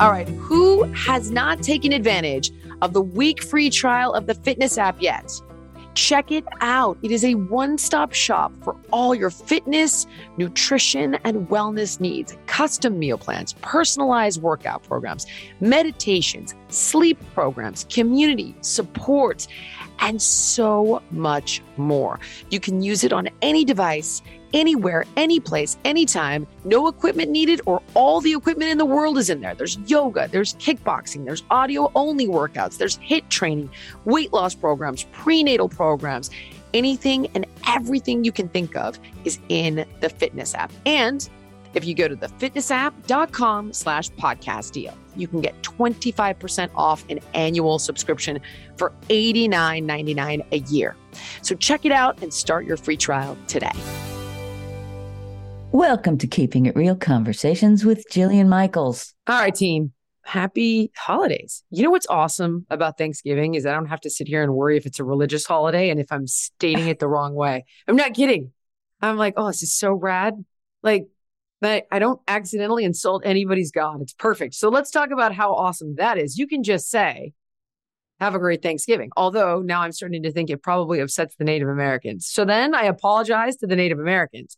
[0.00, 4.78] All right, who has not taken advantage of the week free trial of the fitness
[4.78, 5.28] app yet?
[5.94, 6.96] Check it out.
[7.02, 12.36] It is a one stop shop for all your fitness, nutrition, and wellness needs.
[12.46, 15.26] Custom meal plans, personalized workout programs,
[15.58, 19.48] meditations, sleep programs, community support,
[19.98, 22.20] and so much more.
[22.50, 26.46] You can use it on any device anywhere, any place, anytime.
[26.64, 29.54] No equipment needed, or all the equipment in the world is in there.
[29.54, 33.70] There's yoga, there's kickboxing, there's audio only workouts, there's HIT training,
[34.04, 36.30] weight loss programs, prenatal programs.
[36.74, 40.70] Anything and everything you can think of is in the fitness app.
[40.84, 41.28] And
[41.74, 47.78] if you go to thefitnessapp.com slash podcast deal, you can get 25% off an annual
[47.78, 48.40] subscription
[48.76, 50.96] for $89.99 a year.
[51.42, 53.72] So check it out and start your free trial today.
[55.72, 59.14] Welcome to Keeping It Real Conversations with Jillian Michaels.
[59.26, 59.92] All right, team.
[60.24, 61.62] Happy holidays.
[61.68, 64.78] You know what's awesome about Thanksgiving is I don't have to sit here and worry
[64.78, 67.66] if it's a religious holiday and if I'm stating it the wrong way.
[67.86, 68.52] I'm not kidding.
[69.02, 70.42] I'm like, oh, this is so rad.
[70.82, 71.08] Like,
[71.62, 74.00] I don't accidentally insult anybody's God.
[74.00, 74.54] It's perfect.
[74.54, 76.38] So let's talk about how awesome that is.
[76.38, 77.34] You can just say,
[78.20, 79.10] have a great Thanksgiving.
[79.18, 82.26] Although now I'm starting to think it probably upsets the Native Americans.
[82.26, 84.56] So then I apologize to the Native Americans.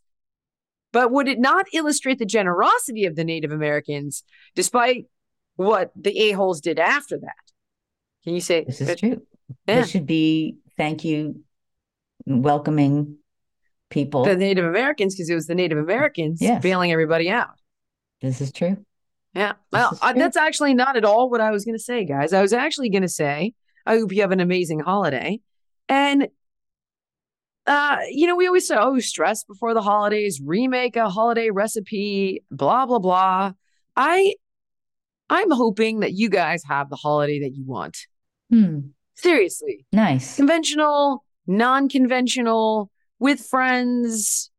[0.93, 4.25] But would it not illustrate the generosity of the Native Americans
[4.55, 5.07] despite
[5.57, 7.35] what the a-holes did after that?
[8.25, 9.23] Can you say this is true?
[9.67, 9.81] Yeah.
[9.81, 11.43] This should be thank you,
[12.27, 13.17] welcoming
[13.89, 14.25] people.
[14.25, 16.63] The Native Americans, because it was the Native Americans yes.
[16.63, 17.51] bailing everybody out.
[18.21, 18.85] This is true.
[19.35, 19.53] Yeah.
[19.73, 22.33] Well, uh, that's actually not at all what I was going to say, guys.
[22.33, 23.55] I was actually going to say,
[23.87, 25.41] I hope you have an amazing holiday.
[25.89, 26.29] And
[27.67, 32.43] uh, you know, we always say, oh, stress before the holidays, remake a holiday recipe,
[32.51, 33.53] blah, blah, blah.
[33.97, 34.35] I
[35.29, 37.99] I'm hoping that you guys have the holiday that you want.
[38.51, 38.79] Hmm.
[39.15, 39.87] Seriously.
[39.93, 40.37] Nice.
[40.37, 42.91] Conventional, non-conventional,
[43.21, 44.51] with friends,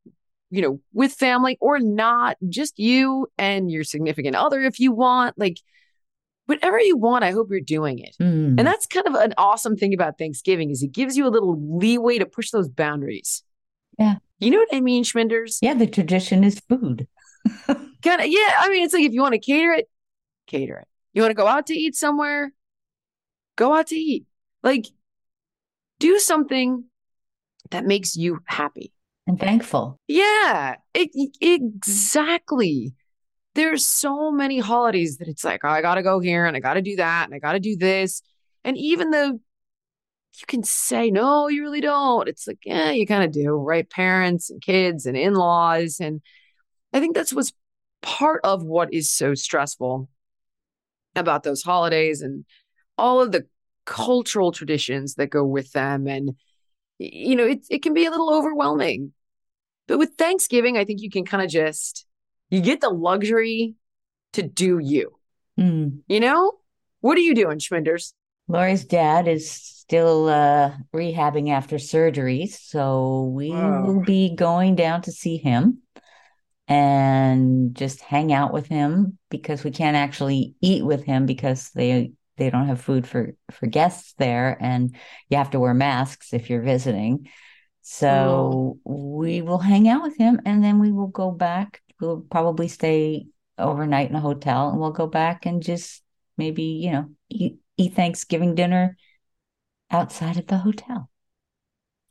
[0.50, 5.38] you know, with family or not, just you and your significant other if you want.
[5.38, 5.58] Like
[6.52, 8.14] whatever you want, I hope you're doing it.
[8.22, 8.56] Mm.
[8.58, 11.58] And that's kind of an awesome thing about Thanksgiving is it gives you a little
[11.78, 13.42] leeway to push those boundaries.
[13.98, 14.16] Yeah.
[14.40, 15.60] You know what I mean, Schminders?
[15.62, 17.08] Yeah, the tradition is food.
[17.68, 18.56] kind of, yeah.
[18.60, 19.90] I mean, it's like if you want to cater it,
[20.46, 20.88] cater it.
[21.14, 22.52] You want to go out to eat somewhere,
[23.56, 24.26] go out to eat.
[24.62, 24.88] Like,
[26.00, 26.84] do something
[27.70, 28.92] that makes you happy
[29.26, 30.00] and thankful.
[30.08, 32.94] Yeah, it, exactly
[33.56, 36.60] there's so many holidays that it's like, oh, I got to go here and I
[36.60, 38.22] got to do that and I got to do this.
[38.64, 43.24] And even though you can say, no, you really don't, it's like, yeah, you kind
[43.24, 43.90] of do, right?
[43.90, 46.00] Parents and kids and in laws.
[46.00, 46.22] And
[46.94, 47.52] I think that's what's
[48.02, 50.08] part of what is so stressful
[51.16, 52.46] about those holidays and
[52.98, 53.46] all of the
[53.86, 56.08] cultural traditions that go with them.
[56.08, 56.38] And,
[57.00, 59.12] you know, it, it can be a little overwhelming.
[59.88, 62.06] But with Thanksgiving, I think you can kind of just
[62.52, 63.76] you get the luxury
[64.34, 65.18] to do you.
[65.60, 66.02] Mm.
[66.08, 66.54] You know?
[67.00, 68.14] What are you doing, Schminders?
[68.48, 72.46] Lori's dad is still uh, rehabbing after surgery.
[72.48, 75.80] So we will be going down to see him
[76.68, 82.12] and just hang out with him because we can't actually eat with him because they
[82.38, 84.96] they don't have food for for guests there and
[85.30, 87.28] you have to wear masks if you're visiting
[87.82, 89.14] so oh.
[89.20, 93.28] we will hang out with him and then we will go back we'll probably stay
[93.58, 96.02] overnight in a hotel and we'll go back and just
[96.38, 98.98] maybe you know eat, eat thanksgiving dinner
[99.92, 101.10] outside of the hotel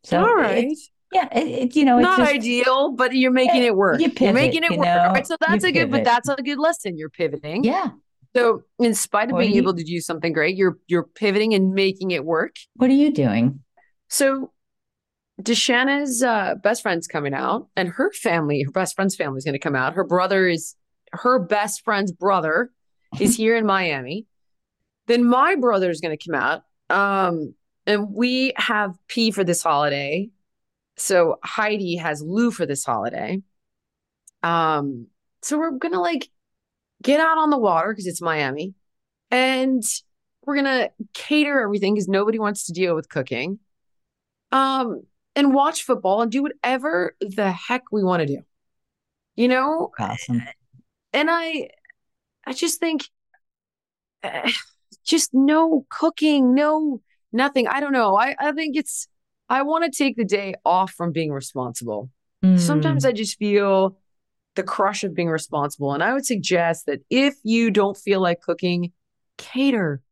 [0.05, 0.77] so all right
[1.13, 4.01] yeah, it, it, you know, it's not just, ideal, but you're making it work.
[4.01, 4.87] You are making it work.
[4.87, 6.97] Know, right, so that's a good, but that's a good lesson.
[6.97, 7.65] You're pivoting.
[7.65, 7.89] Yeah.
[8.37, 11.53] So, in spite of what being you, able to do something great, you're you're pivoting
[11.53, 12.55] and making it work.
[12.75, 13.61] What are you doing?
[14.09, 14.53] So,
[15.43, 19.55] Deshanna's uh, best friend's coming out, and her family, her best friend's family, is going
[19.55, 19.95] to come out.
[19.95, 20.75] Her brother is
[21.13, 22.71] her best friend's brother
[23.21, 24.27] is here in Miami.
[25.07, 27.55] Then my brother is going to come out, um,
[27.87, 30.31] and we have P for this holiday.
[30.97, 33.43] So Heidi has Lou for this holiday.
[34.43, 35.07] Um,
[35.43, 36.29] so we're gonna like
[37.03, 38.75] get out on the water because it's Miami,
[39.31, 39.83] and
[40.45, 43.59] we're gonna cater everything because nobody wants to deal with cooking.
[44.53, 45.03] Um,
[45.37, 48.43] and watch football and do whatever the heck we want to do.
[49.37, 50.43] You know, awesome.
[51.13, 51.71] And I,
[52.47, 53.09] I just think,
[54.23, 54.51] uh,
[55.05, 57.01] just no cooking, no
[57.33, 57.69] nothing.
[57.69, 58.17] I don't know.
[58.17, 59.09] I I think it's
[59.49, 62.11] I want to take the day off from being responsible.
[62.45, 62.59] Mm.
[62.59, 63.97] Sometimes I just feel
[64.55, 65.93] the crush of being responsible.
[65.93, 68.93] And I would suggest that if you don't feel like cooking,
[69.39, 70.03] cater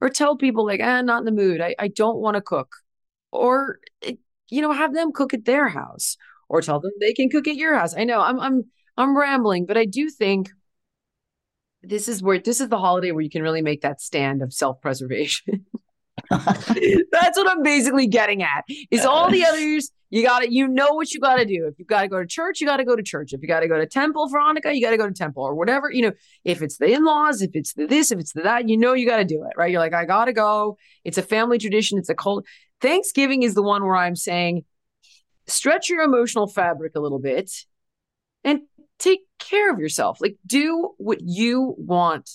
[0.00, 1.60] or tell people, like, I'm ah, not in the mood.
[1.60, 2.74] I, I don't want to cook.
[3.30, 4.14] Or, eh,
[4.52, 6.16] you know, have them cook at their house
[6.48, 7.96] or tell them they can cook at your house.
[7.96, 8.64] I know I'm, I'm,
[8.96, 10.50] I'm rambling, but I do think
[11.82, 14.52] this is where this is the holiday where you can really make that stand of
[14.52, 15.66] self preservation.
[16.30, 18.64] That's what I'm basically getting at.
[18.90, 21.66] Is all the others you got to you know what you got to do.
[21.66, 23.32] If you got to go to church, you got to go to church.
[23.32, 25.42] If you got to go to temple for Hanukkah, you got to go to temple
[25.42, 25.90] or whatever.
[25.90, 26.12] You know,
[26.44, 29.06] if it's the in-laws, if it's the this, if it's the that, you know you
[29.06, 29.70] got to do it, right?
[29.70, 30.76] You're like, I got to go.
[31.02, 31.98] It's a family tradition.
[31.98, 32.44] It's a cult.
[32.82, 34.64] Thanksgiving is the one where I'm saying,
[35.46, 37.50] stretch your emotional fabric a little bit,
[38.44, 38.62] and
[38.98, 40.20] take care of yourself.
[40.20, 42.28] Like do what you want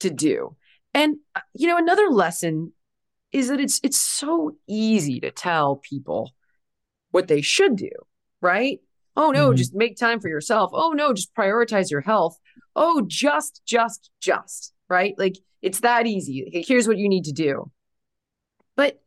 [0.00, 0.56] to do.
[0.94, 2.72] And uh, you know, another lesson
[3.30, 6.32] is that it's it's so easy to tell people
[7.10, 7.90] what they should do,
[8.40, 8.80] right?
[9.16, 9.56] Oh no, mm-hmm.
[9.56, 10.70] just make time for yourself.
[10.72, 12.38] Oh no, just prioritize your health.
[12.74, 15.14] Oh, just just just, right?
[15.18, 16.64] Like it's that easy.
[16.66, 17.70] Here's what you need to do.
[18.76, 19.02] But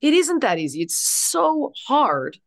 [0.00, 0.82] it isn't that easy.
[0.82, 2.38] It's so hard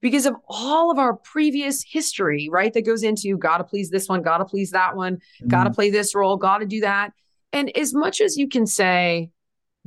[0.00, 2.72] because of all of our previous history, right?
[2.72, 5.48] That goes into gotta please this one, gotta please that one, mm-hmm.
[5.48, 7.12] gotta play this role, gotta do that.
[7.52, 9.30] And as much as you can say,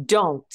[0.04, 0.46] don't,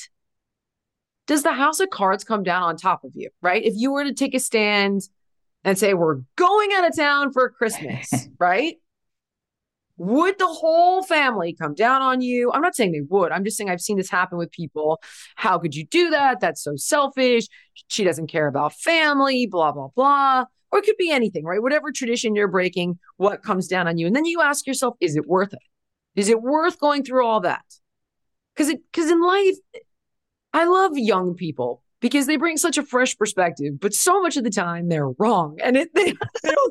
[1.26, 3.64] does the house of cards come down on top of you, right?
[3.64, 5.02] If you were to take a stand
[5.64, 8.76] and say, we're going out of town for Christmas, right?
[9.98, 12.52] Would the whole family come down on you?
[12.52, 13.32] I'm not saying they would.
[13.32, 15.00] I'm just saying I've seen this happen with people.
[15.36, 16.40] How could you do that?
[16.40, 17.46] That's so selfish.
[17.88, 20.44] She doesn't care about family, blah, blah, blah.
[20.70, 21.62] Or it could be anything, right?
[21.62, 24.06] Whatever tradition you're breaking, what comes down on you.
[24.06, 25.60] And then you ask yourself, is it worth it?
[26.14, 27.64] Is it worth going through all that?
[28.54, 29.56] Because it because in life,
[30.52, 34.44] I love young people because they bring such a fresh perspective, but so much of
[34.44, 35.58] the time they're wrong.
[35.62, 36.12] And it, they,
[36.42, 36.70] they'll,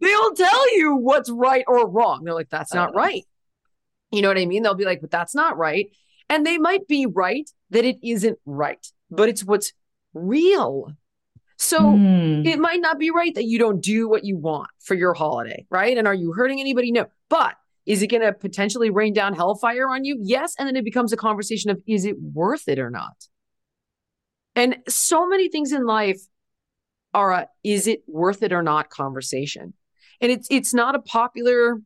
[0.00, 2.24] they'll tell you what's right or wrong.
[2.24, 2.98] They're like, that's not uh.
[2.98, 3.24] right.
[4.12, 4.62] You know what I mean?
[4.62, 5.90] They'll be like, but that's not right.
[6.28, 9.72] And they might be right that it isn't right, but it's what's
[10.14, 10.92] real.
[11.58, 12.46] So mm.
[12.46, 15.66] it might not be right that you don't do what you want for your holiday,
[15.70, 15.96] right?
[15.96, 16.92] And are you hurting anybody?
[16.92, 17.06] No.
[17.28, 17.54] But
[17.86, 20.18] is it going to potentially rain down hellfire on you?
[20.20, 20.54] Yes.
[20.58, 23.16] And then it becomes a conversation of is it worth it or not?
[24.56, 26.20] And so many things in life
[27.14, 29.74] are a is it worth it or not conversation.
[30.20, 31.80] And it's it's not a popular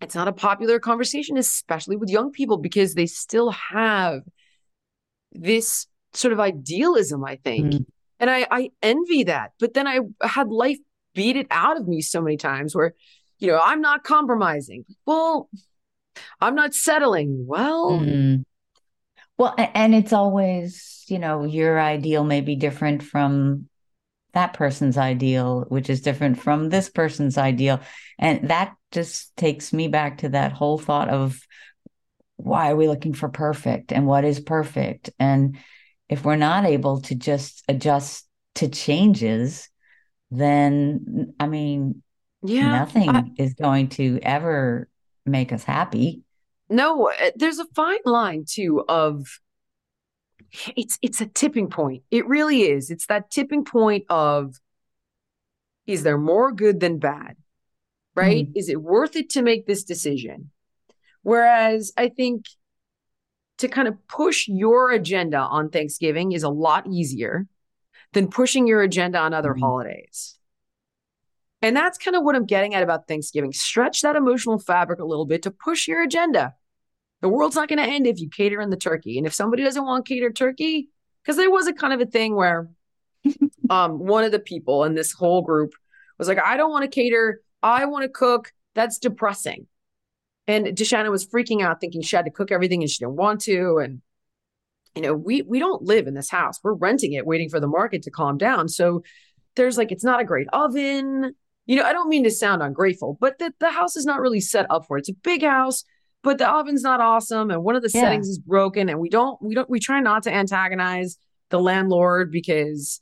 [0.00, 4.22] it's not a popular conversation especially with young people because they still have
[5.30, 7.72] this sort of idealism I think.
[7.72, 7.86] Mm.
[8.18, 9.52] And I I envy that.
[9.60, 10.78] But then I had life
[11.14, 12.94] beat it out of me so many times where
[13.42, 14.84] you know, I'm not compromising.
[15.04, 15.50] Well,
[16.40, 17.44] I'm not settling.
[17.46, 18.42] Well, mm-hmm.
[19.38, 23.68] Well, and it's always, you know, your ideal may be different from
[24.34, 27.80] that person's ideal, which is different from this person's ideal.
[28.18, 31.40] And that just takes me back to that whole thought of
[32.36, 35.10] why are we looking for perfect and what is perfect?
[35.18, 35.58] And
[36.08, 39.68] if we're not able to just adjust to changes,
[40.30, 42.02] then I mean,
[42.42, 44.88] yeah nothing I, is going to ever
[45.24, 46.22] make us happy
[46.72, 49.40] no uh, there's a fine line too of
[50.76, 54.60] it's it's a tipping point it really is it's that tipping point of
[55.86, 57.36] is there more good than bad
[58.14, 58.56] right mm.
[58.56, 60.50] is it worth it to make this decision
[61.22, 62.44] whereas i think
[63.62, 67.46] to kind of push your agenda on Thanksgiving is a lot easier
[68.12, 69.60] than pushing your agenda on other mm-hmm.
[69.60, 70.36] holidays.
[71.62, 73.52] And that's kind of what I'm getting at about Thanksgiving.
[73.52, 76.54] Stretch that emotional fabric a little bit to push your agenda.
[77.22, 79.16] The world's not going to end if you cater in the turkey.
[79.16, 80.88] And if somebody doesn't want catered turkey,
[81.22, 82.68] because there was a kind of a thing where
[83.70, 85.72] um, one of the people in this whole group
[86.18, 87.40] was like, I don't want to cater.
[87.62, 88.52] I want to cook.
[88.74, 89.66] That's depressing.
[90.46, 93.40] And Deshanna was freaking out, thinking she had to cook everything and she didn't want
[93.42, 93.78] to.
[93.78, 94.02] And
[94.94, 96.58] you know, we we don't live in this house.
[96.62, 98.68] We're renting it, waiting for the market to calm down.
[98.68, 99.02] So
[99.56, 101.34] there's like it's not a great oven.
[101.66, 104.40] You know, I don't mean to sound ungrateful, but the, the house is not really
[104.40, 105.02] set up for it.
[105.02, 105.84] It's a big house,
[106.22, 107.50] but the oven's not awesome.
[107.50, 108.02] And one of the yeah.
[108.02, 108.88] settings is broken.
[108.88, 111.18] And we don't, we don't, we try not to antagonize
[111.50, 113.00] the landlord because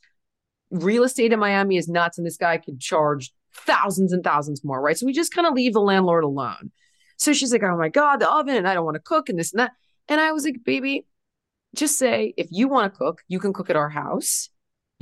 [0.71, 4.81] real estate in Miami is nuts and this guy could charge thousands and thousands more,
[4.81, 4.97] right?
[4.97, 6.71] So we just kind of leave the landlord alone.
[7.17, 9.39] So she's like, oh my God, the oven, and I don't want to cook and
[9.39, 9.73] this and that.
[10.09, 11.07] And I was like, baby,
[11.75, 14.49] just say if you want to cook, you can cook at our house.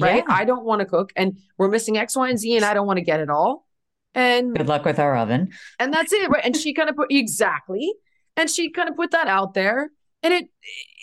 [0.01, 0.25] Right.
[0.29, 0.35] Yeah.
[0.35, 2.87] I don't want to cook and we're missing X, Y, and Z, and I don't
[2.87, 3.67] want to get it all.
[4.15, 5.51] And good luck with our oven.
[5.79, 6.29] And that's it.
[6.29, 6.45] Right.
[6.45, 7.93] And she kind of put exactly.
[8.39, 9.91] And she kind of put that out there.
[10.23, 10.47] And it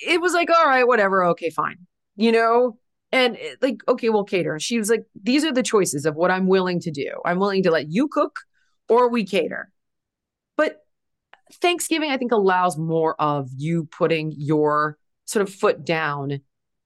[0.06, 1.78] it was like, all right, whatever, okay, fine.
[2.16, 2.80] You know,
[3.12, 4.60] and it, like, okay, we'll cater.
[4.60, 7.12] She was like, these are the choices of what I'm willing to do.
[7.26, 8.40] I'm willing to let you cook
[8.90, 9.72] or we cater.
[10.58, 10.86] But
[11.62, 16.40] Thanksgiving, I think, allows more of you putting your sort of foot down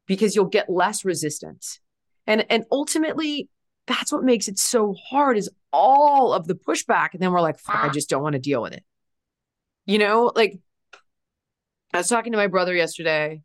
[0.08, 1.79] because you'll get less resistance.
[2.25, 3.50] And and ultimately,
[3.86, 7.10] that's what makes it so hard is all of the pushback.
[7.13, 8.84] And then we're like, I just don't want to deal with it.
[9.86, 10.59] You know, like
[11.93, 13.41] I was talking to my brother yesterday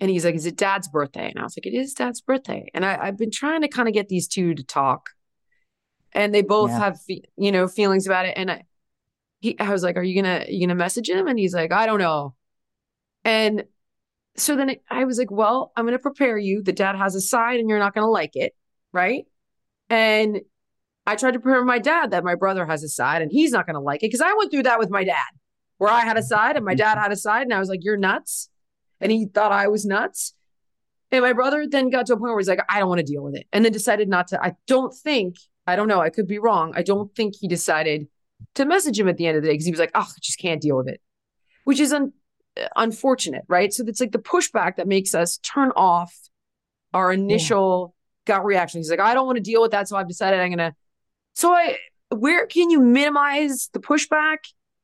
[0.00, 1.30] and he's like, Is it dad's birthday?
[1.30, 2.70] And I was like, It is dad's birthday.
[2.74, 5.10] And I, have been trying to kind of get these two to talk.
[6.12, 6.78] And they both yeah.
[6.78, 6.98] have,
[7.36, 8.34] you know, feelings about it.
[8.36, 8.64] And I,
[9.44, 11.84] he, I was like, "Are you gonna you gonna message him?" And he's like, "I
[11.84, 12.34] don't know."
[13.24, 13.64] And
[14.36, 16.62] so then I was like, "Well, I'm gonna prepare you.
[16.62, 18.54] The dad has a side, and you're not gonna like it,
[18.92, 19.26] right?"
[19.90, 20.40] And
[21.06, 23.66] I tried to prepare my dad that my brother has a side, and he's not
[23.66, 25.30] gonna like it because I went through that with my dad,
[25.78, 26.26] where I had a mm-hmm.
[26.26, 28.48] side and my dad had a side, and I was like, "You're nuts,"
[29.00, 30.34] and he thought I was nuts.
[31.14, 33.04] And my brother then got to a point where he's like, I don't want to
[33.04, 33.46] deal with it.
[33.52, 34.42] And then decided not to.
[34.42, 36.72] I don't think, I don't know, I could be wrong.
[36.74, 38.08] I don't think he decided
[38.56, 40.18] to message him at the end of the day because he was like, oh, I
[40.20, 41.00] just can't deal with it,
[41.64, 42.14] which is un-
[42.74, 43.72] unfortunate, right?
[43.72, 46.12] So it's like the pushback that makes us turn off
[46.92, 47.94] our initial
[48.26, 48.34] yeah.
[48.34, 48.80] gut reaction.
[48.80, 49.88] He's like, I don't want to deal with that.
[49.88, 50.74] So I've decided I'm going to.
[51.34, 51.78] So I,
[52.10, 54.38] where can you minimize the pushback?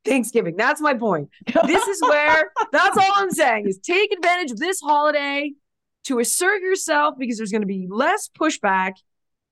[0.04, 0.56] Thanksgiving.
[0.56, 1.28] That's my point.
[1.66, 5.52] This is where, that's all I'm saying is take advantage of this holiday
[6.04, 8.92] to assert yourself because there's going to be less pushback.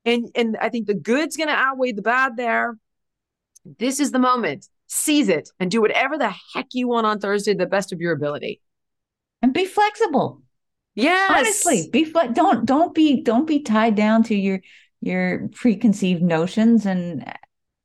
[0.04, 2.78] And, and I think the good's going to outweigh the bad there.
[3.78, 4.66] This is the moment.
[4.86, 8.12] Seize it and do whatever the heck you want on Thursday, the best of your
[8.12, 8.62] ability.
[9.42, 10.42] And be flexible.
[10.94, 11.30] Yes.
[11.30, 14.60] Honestly, be fle- don't don't be don't be tied down to your
[15.00, 17.24] your preconceived notions and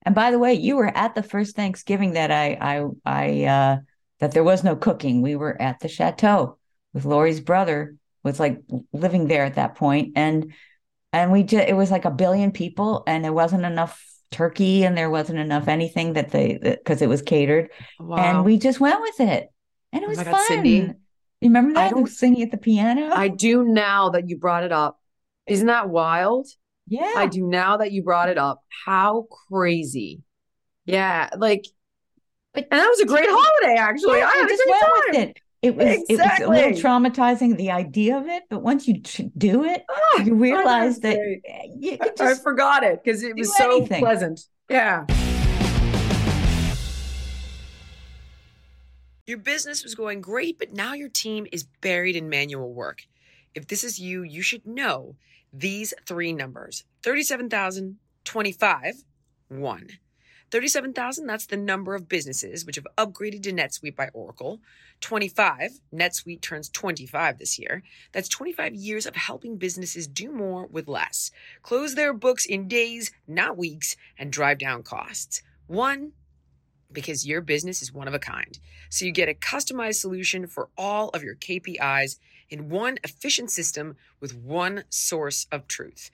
[0.06, 3.78] and by the way, you were at the first Thanksgiving that I I I uh
[4.20, 5.22] that there was no cooking.
[5.22, 6.58] We were at the chateau
[6.94, 8.62] with Lori's brother was like
[8.94, 10.14] living there at that point.
[10.16, 10.54] And
[11.12, 14.98] and we just it was like a billion people and there wasn't enough turkey and
[14.98, 17.70] there wasn't enough anything that they because it was catered.
[18.00, 18.18] Wow.
[18.18, 19.50] and we just went with it.
[19.92, 20.48] And it oh was oh fun.
[20.48, 21.88] Cindy, you remember that?
[21.88, 23.12] I don't, singing at the piano?
[23.14, 25.00] I do now that you brought it up.
[25.46, 26.48] Isn't that wild
[26.88, 30.22] yeah i do now that you brought it up how crazy
[30.86, 31.66] yeah like
[32.54, 35.38] but, and that was a great holiday actually yeah, i had just went with it
[35.64, 36.16] it was exactly.
[36.16, 38.96] it was a little traumatizing the idea of it, but once you
[39.38, 41.18] do it, oh, you realize that
[41.80, 44.02] you just I forgot it because it was so anything.
[44.02, 44.42] pleasant.
[44.70, 45.06] Yeah.
[49.26, 53.04] Your business was going great, but now your team is buried in manual work.
[53.56, 55.16] If this is you, you should know
[55.52, 59.04] these three numbers 37,000, 25,
[59.50, 59.88] 1.
[60.52, 64.60] 37,000, that's the number of businesses which have upgraded to NetSuite by Oracle.
[65.02, 67.82] 25, NetSuite turns 25 this year.
[68.12, 71.32] That's 25 years of helping businesses do more with less,
[71.64, 75.42] close their books in days, not weeks, and drive down costs.
[75.66, 76.12] One,
[76.92, 78.60] because your business is one of a kind.
[78.90, 82.20] So you get a customized solution for all of your KPIs
[82.54, 86.12] in one efficient system with one source of truth.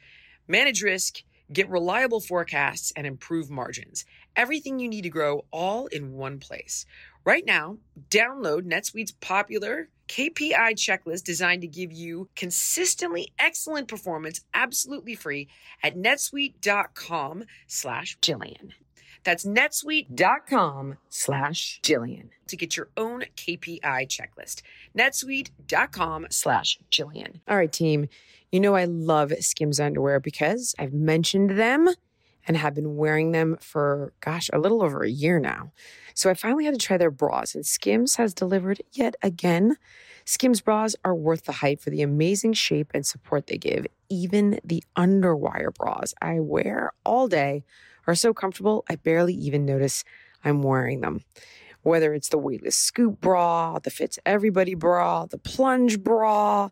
[0.47, 4.05] Manage risk, get reliable forecasts, and improve margins
[4.35, 6.85] everything you need to grow all in one place.
[7.25, 7.77] Right now,
[8.09, 15.49] download NetSuite's popular KPI checklist designed to give you consistently excellent performance absolutely free
[15.83, 18.71] at netsuite.com slash Jillian.
[19.23, 24.61] That's netsuite.com slash Jillian to get your own KPI checklist.
[24.97, 27.41] netsuite.com slash Jillian.
[27.47, 28.07] All right, team.
[28.51, 31.89] You know I love Skims underwear because I've mentioned them
[32.47, 35.71] and have been wearing them for, gosh, a little over a year now.
[36.15, 39.77] So I finally had to try their bras, and Skims has delivered yet again.
[40.25, 43.85] Skims bras are worth the hype for the amazing shape and support they give.
[44.09, 47.63] Even the underwire bras I wear all day
[48.09, 50.03] are so comfortable, I barely even notice
[50.43, 51.23] I'm wearing them.
[51.81, 56.69] Whether it's the weightless scoop bra, the fits everybody bra, the plunge bra,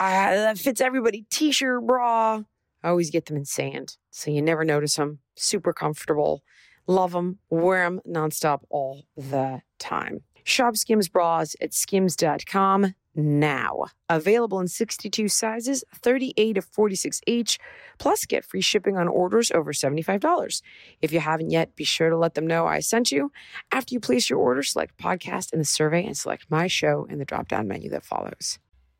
[0.00, 2.42] the fits everybody t shirt bra,
[2.82, 3.96] I always get them in sand.
[4.10, 5.20] So you never notice them.
[5.34, 6.42] Super comfortable.
[6.86, 7.38] Love them.
[7.50, 10.22] Wear them nonstop all the time.
[10.44, 13.86] Shop Skims bras at skims.com now.
[14.08, 17.58] Available in 62 sizes, 38 to 46H,
[17.98, 20.62] plus get free shipping on orders over $75.
[21.02, 23.32] If you haven't yet, be sure to let them know I sent you.
[23.72, 27.18] After you place your order, select podcast in the survey and select my show in
[27.18, 28.58] the drop down menu that follows.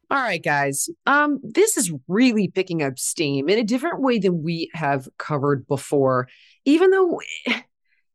[0.09, 0.89] All right, guys.
[1.07, 5.67] Um, this is really picking up steam in a different way than we have covered
[5.67, 6.29] before.
[6.65, 7.21] Even though,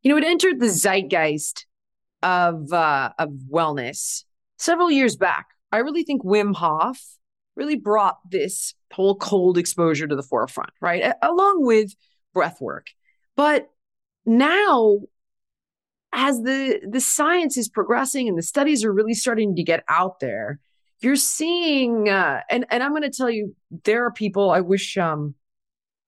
[0.01, 1.65] you know, it entered the zeitgeist
[2.23, 4.23] of uh, of wellness
[4.57, 5.47] several years back.
[5.71, 6.99] I really think Wim Hof
[7.55, 11.13] really brought this whole cold exposure to the forefront, right?
[11.21, 11.93] Along with
[12.33, 12.87] breath work.
[13.35, 13.69] But
[14.25, 14.99] now
[16.13, 20.19] as the the science is progressing and the studies are really starting to get out
[20.19, 20.59] there,
[20.99, 24.97] you're seeing uh, and and I'm going to tell you there are people I wish
[24.97, 25.35] um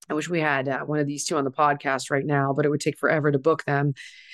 [0.10, 2.65] I wish we had uh, one of these two on the podcast right now, but
[2.65, 3.93] it would take forever to book them.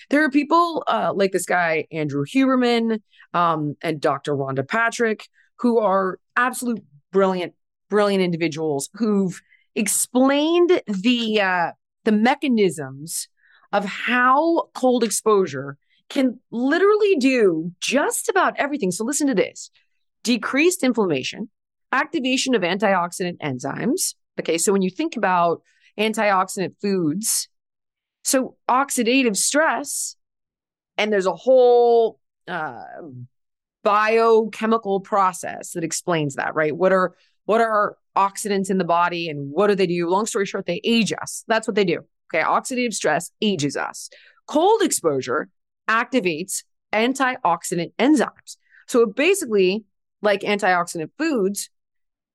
[0.09, 3.01] There are people uh, like this guy, Andrew Huberman,
[3.33, 4.35] um, and Dr.
[4.35, 5.27] Rhonda Patrick,
[5.59, 7.53] who are absolute brilliant,
[7.89, 9.39] brilliant individuals who've
[9.75, 11.71] explained the uh,
[12.05, 13.27] the mechanisms
[13.71, 15.77] of how cold exposure
[16.09, 18.91] can literally do just about everything.
[18.91, 19.69] So listen to this
[20.23, 21.49] decreased inflammation,
[21.91, 24.15] activation of antioxidant enzymes.
[24.39, 25.62] Okay, so when you think about
[25.97, 27.49] antioxidant foods,
[28.23, 30.15] so oxidative stress,
[30.97, 32.84] and there's a whole uh,
[33.84, 36.75] biochemical process that explains that, right?
[36.75, 40.08] What are what are oxidants in the body and what do they do?
[40.10, 41.43] Long story short, they age us.
[41.47, 42.02] That's what they do.
[42.34, 44.10] Okay, oxidative stress ages us.
[44.45, 45.49] Cold exposure
[45.89, 48.58] activates antioxidant enzymes.
[48.88, 49.86] So it basically
[50.21, 51.69] like antioxidant foods,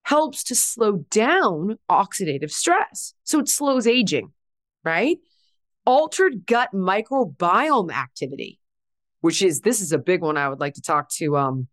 [0.04, 3.14] helps to slow down oxidative stress.
[3.24, 4.32] So it slows aging,
[4.84, 5.18] right?
[5.86, 8.60] Altered gut microbiome activity,
[9.20, 11.68] which is this is a big one I would like to talk to um,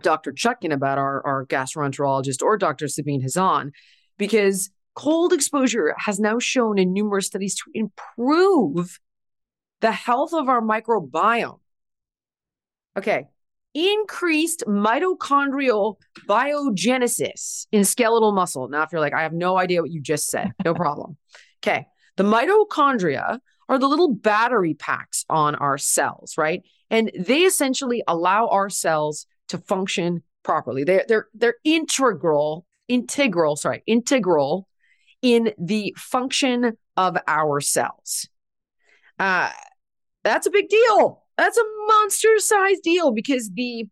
[0.00, 0.32] Dr.
[0.32, 2.88] Chutkan about, our, our gastroenterologist, or Dr.
[2.88, 3.70] Sabine Hazan,
[4.18, 8.98] because cold exposure has now shown in numerous studies to improve
[9.80, 11.60] the health of our microbiome.
[12.96, 13.26] Okay,
[13.76, 18.68] increased mitochondrial biogenesis in skeletal muscle.
[18.68, 21.18] Now, if you're like, I have no idea what you just said, no problem.
[21.62, 21.86] Okay.
[22.16, 26.62] The mitochondria are the little battery packs on our cells, right?
[26.88, 30.84] And they essentially allow our cells to function properly.
[30.84, 34.68] They're they're they're integral, integral, sorry, integral
[35.20, 38.28] in the function of our cells.
[39.18, 39.50] Uh,
[40.24, 41.25] that's a big deal.
[41.36, 43.86] That's a monster sized deal because the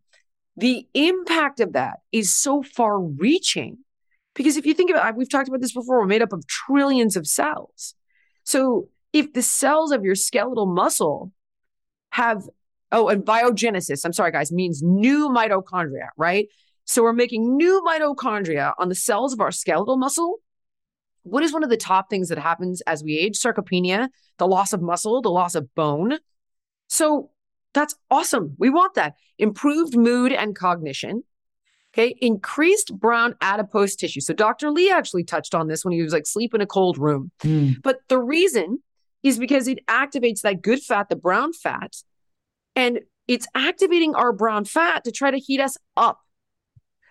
[0.57, 3.79] the impact of that is so far reaching.
[4.35, 6.47] Because if you think about it, we've talked about this before, we're made up of
[6.47, 7.95] trillions of cells.
[8.45, 11.33] So if the cells of your skeletal muscle
[12.11, 12.49] have,
[12.93, 16.49] oh, and biogenesis, I'm sorry, guys, means new mitochondria, right?
[16.85, 20.39] So we're making new mitochondria on the cells of our skeletal muscle.
[21.23, 23.39] What is one of the top things that happens as we age?
[23.39, 26.19] Sarcopenia, the loss of muscle, the loss of bone.
[26.89, 27.31] So
[27.75, 28.55] that's awesome.
[28.59, 29.15] We want that.
[29.39, 31.25] Improved mood and cognition.
[31.93, 32.17] Okay.
[32.21, 34.21] Increased brown adipose tissue.
[34.21, 34.71] So Dr.
[34.71, 37.31] Lee actually touched on this when he was like sleep in a cold room.
[37.43, 37.83] Mm.
[37.83, 38.79] But the reason
[39.23, 41.97] is because it activates that good fat, the brown fat,
[42.77, 46.21] and it's activating our brown fat to try to heat us up.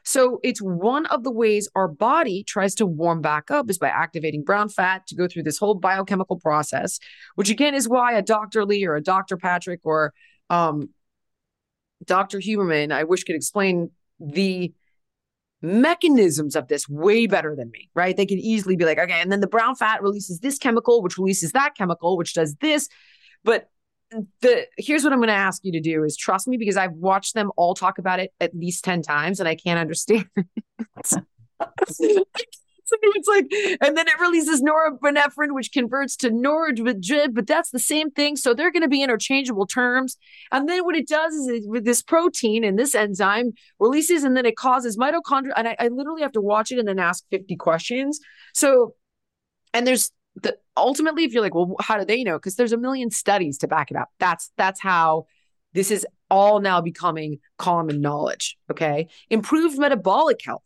[0.03, 3.87] So it's one of the ways our body tries to warm back up is by
[3.87, 6.99] activating brown fat to go through this whole biochemical process,
[7.35, 8.65] which again is why a Dr.
[8.65, 9.37] Lee or a Dr.
[9.37, 10.13] Patrick or
[10.49, 10.89] um,
[12.05, 12.39] Dr.
[12.39, 14.73] Huberman, I wish could explain the
[15.61, 18.15] mechanisms of this way better than me, right?
[18.15, 21.17] They could easily be like, okay, and then the brown fat releases this chemical, which
[21.17, 22.89] releases that chemical, which does this.
[23.43, 23.69] But
[24.41, 26.93] the here's what I'm going to ask you to do is trust me because I've
[26.93, 30.27] watched them all talk about it at least 10 times and I can't understand.
[33.01, 38.11] it's like, and then it releases norepinephrine, which converts to noradrenaline, but that's the same
[38.11, 38.35] thing.
[38.35, 40.17] So they're going to be interchangeable terms.
[40.51, 44.35] And then what it does is it, with this protein and this enzyme releases, and
[44.35, 45.53] then it causes mitochondria.
[45.55, 48.19] And I, I literally have to watch it and then ask 50 questions.
[48.53, 48.95] So,
[49.73, 52.37] and there's the ultimately, if you're like, well, how do they know?
[52.37, 54.09] Because there's a million studies to back it up.
[54.19, 55.25] That's that's how
[55.73, 58.57] this is all now becoming common knowledge.
[58.71, 59.07] Okay.
[59.29, 60.63] Improved metabolic health.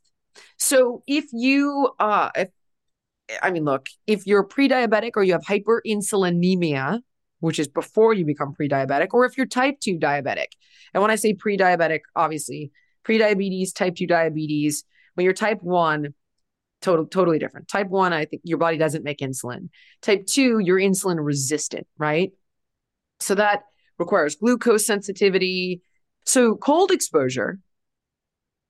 [0.58, 2.50] So if you, uh, if,
[3.42, 7.02] I mean, look, if you're pre-diabetic or you have hyperinsulinemia,
[7.40, 10.48] which is before you become pre-diabetic, or if you're type 2 diabetic.
[10.94, 12.72] And when I say pre-diabetic, obviously,
[13.04, 16.14] pre-diabetes, type 2 diabetes, when you're type 1,
[16.82, 17.68] total totally different.
[17.68, 19.70] Type 1, I think your body doesn't make insulin.
[20.02, 22.32] Type 2, you're insulin resistant, right?
[23.20, 23.64] So that
[23.98, 25.82] requires glucose sensitivity.
[26.26, 27.60] So cold exposure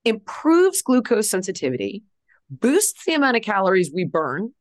[0.07, 2.03] improves glucose sensitivity,
[2.49, 4.51] boosts the amount of calories we burn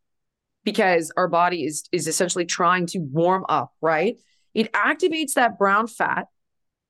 [0.64, 4.16] because our body is is essentially trying to warm up, right?
[4.54, 6.26] It activates that brown fat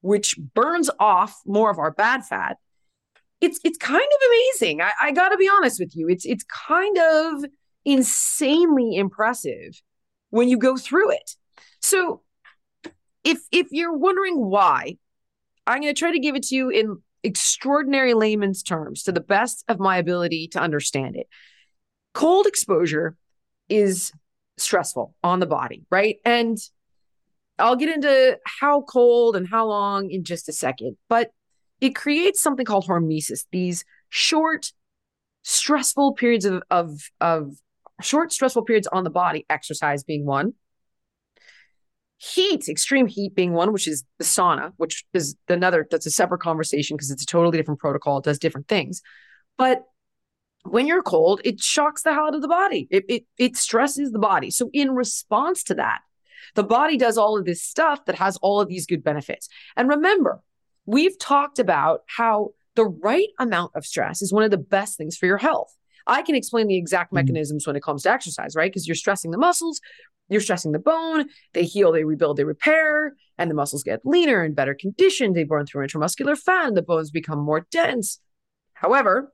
[0.06, 2.58] which burns off more of our bad fat.
[3.40, 4.80] It's it's kind of amazing.
[4.80, 6.08] I, I got to be honest with you.
[6.08, 7.44] It's it's kind of
[7.84, 9.80] insanely impressive
[10.30, 11.32] when you go through it.
[11.80, 12.22] So
[13.24, 14.96] if if you're wondering why,
[15.66, 19.20] I'm going to try to give it to you in extraordinary layman's terms to the
[19.20, 21.26] best of my ability to understand it.
[22.14, 23.16] Cold exposure
[23.68, 24.12] is
[24.56, 26.16] stressful on the body, right?
[26.24, 26.56] And
[27.58, 31.30] I'll get into how cold and how long in just a second, but
[31.80, 34.72] it creates something called hormesis, these short,
[35.42, 37.56] stressful periods of, of, of
[38.00, 40.54] short, stressful periods on the body, exercise being one,
[42.18, 46.40] heat, extreme heat being one, which is the sauna, which is another, that's a separate
[46.40, 48.18] conversation because it's a totally different protocol.
[48.18, 49.02] It does different things.
[49.58, 49.84] But
[50.64, 52.88] when you're cold, it shocks the hell out of the body.
[52.90, 54.50] It, it, it stresses the body.
[54.50, 56.00] So in response to that,
[56.54, 59.48] the body does all of this stuff that has all of these good benefits.
[59.76, 60.42] And remember,
[60.86, 65.16] we've talked about how the right amount of stress is one of the best things
[65.16, 65.74] for your health.
[66.06, 67.16] I can explain the exact mm-hmm.
[67.16, 68.70] mechanisms when it comes to exercise, right?
[68.70, 69.80] Because you're stressing the muscles,
[70.28, 74.42] you're stressing the bone, they heal, they rebuild, they repair, and the muscles get leaner
[74.42, 75.36] and better conditioned.
[75.36, 78.20] They burn through intramuscular fat, and the bones become more dense.
[78.74, 79.32] However,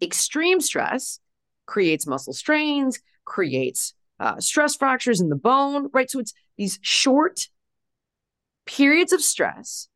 [0.00, 1.20] extreme stress
[1.66, 6.10] creates muscle strains, creates uh, stress fractures in the bone, right?
[6.10, 7.48] So it's these short
[8.66, 9.88] periods of stress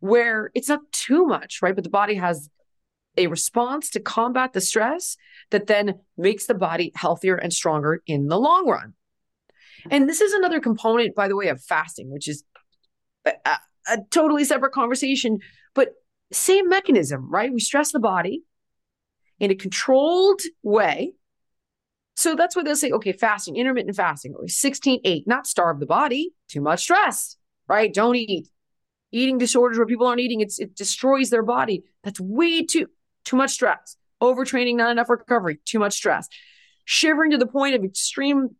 [0.00, 1.74] where it's not too much, right?
[1.74, 2.48] But the body has
[3.16, 5.16] a response to combat the stress
[5.50, 8.94] that then makes the body healthier and stronger in the long run.
[9.90, 12.44] And this is another component, by the way, of fasting, which is
[13.24, 13.32] a,
[13.88, 15.38] a totally separate conversation,
[15.74, 15.90] but
[16.32, 17.52] same mechanism, right?
[17.52, 18.42] We stress the body
[19.38, 21.14] in a controlled way.
[22.16, 25.86] So that's why they'll say, okay, fasting, intermittent fasting, or 16 8, not starve the
[25.86, 27.92] body, too much stress, right?
[27.92, 28.48] Don't eat.
[29.12, 31.82] Eating disorders where people aren't eating, it's, it destroys their body.
[32.04, 32.86] That's way too,
[33.30, 33.96] too much stress.
[34.20, 36.28] Overtraining, not enough recovery, too much stress.
[36.84, 38.50] Shivering to the point of extreme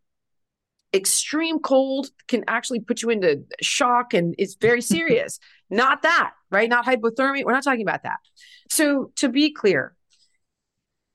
[0.93, 5.39] extreme cold can actually put you into shock and it's very serious.
[5.69, 6.69] not that, right?
[6.69, 7.45] Not hypothermia.
[7.45, 8.17] We're not talking about that.
[8.69, 9.95] So to be clear,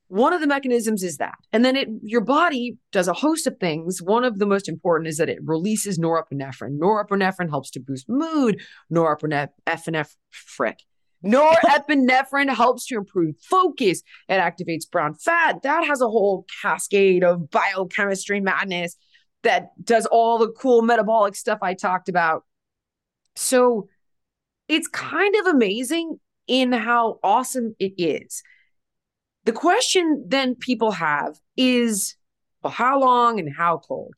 [0.08, 1.34] one of the mechanisms is that.
[1.52, 4.00] And then it your body does a host of things.
[4.00, 6.78] One of the most important is that it releases norepinephrine.
[6.78, 8.60] Norepinephrine helps to boost mood.
[8.92, 10.78] Norepinephrine frick.
[11.26, 14.02] Norepinephrine helps to improve focus.
[14.28, 15.62] It activates brown fat.
[15.62, 18.96] That has a whole cascade of biochemistry madness
[19.42, 22.44] that does all the cool metabolic stuff I talked about.
[23.34, 23.88] So
[24.68, 28.42] it's kind of amazing in how awesome it is.
[29.44, 32.16] The question then people have is
[32.62, 34.14] well, how long and how cold?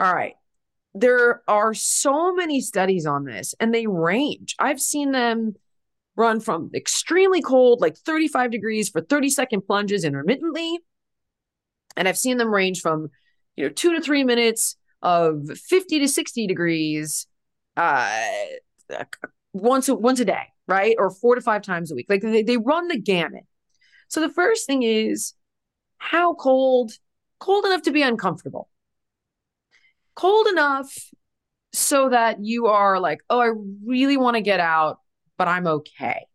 [0.00, 0.34] All right.
[0.94, 4.54] There are so many studies on this and they range.
[4.58, 5.56] I've seen them
[6.16, 10.78] run from extremely cold, like 35 degrees for 30 second plunges intermittently.
[11.96, 13.10] And I've seen them range from
[13.56, 17.26] you know, two to three minutes of 50 to 60 degrees
[17.76, 18.10] uh,
[19.52, 20.96] once, once a day, right?
[20.98, 22.06] Or four to five times a week.
[22.08, 23.44] Like they, they run the gamut.
[24.08, 25.34] So the first thing is
[25.98, 26.92] how cold?
[27.38, 28.70] Cold enough to be uncomfortable.
[30.14, 31.10] Cold enough
[31.72, 33.52] so that you are like, oh, I
[33.84, 34.98] really want to get out,
[35.36, 36.26] but I'm okay.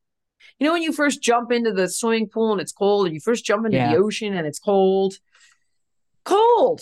[0.59, 3.19] You know, when you first jump into the swimming pool and it's cold, or you
[3.19, 3.91] first jump into yeah.
[3.91, 5.15] the ocean and it's cold,
[6.23, 6.81] cold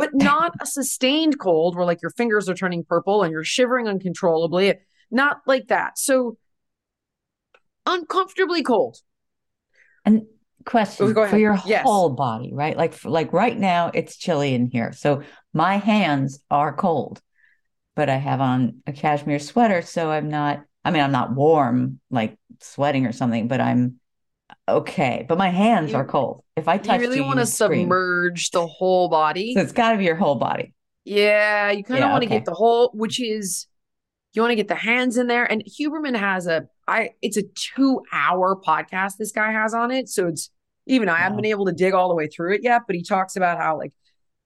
[0.00, 3.88] but not a sustained cold where like your fingers are turning purple and you're shivering
[3.88, 4.74] uncontrollably.
[5.10, 5.98] Not like that.
[5.98, 6.38] So
[7.86, 8.98] uncomfortably cold.
[10.04, 10.22] And
[10.64, 11.30] question oh, ahead.
[11.30, 11.82] for your Yes.
[11.82, 12.76] whole body, right?
[12.76, 14.92] Like for, like right now it's chilly in here.
[14.92, 17.20] So my hands are cold,
[17.96, 22.00] but I have on a cashmere sweater, so I'm not I mean I'm not warm
[22.10, 24.00] like sweating or something, but I'm
[24.68, 25.24] okay.
[25.28, 26.42] But my hands You- are cold.
[26.56, 27.82] If I You touch really you, really want to scream.
[27.82, 29.54] submerge the whole body.
[29.54, 30.74] So it's got to be your whole body.
[31.04, 32.36] Yeah, you kind of Yeah, want to okay.
[32.38, 33.66] get the whole, which is
[34.32, 35.44] you want to get the hands in there.
[35.50, 40.08] And Huberman has a I it's a two hour podcast this guy has on it.
[40.08, 40.50] So it's
[40.86, 43.02] even I haven't been able to dig all the way through it yet, but he
[43.02, 43.92] talks about how like